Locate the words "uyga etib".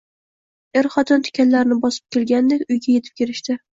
2.77-3.21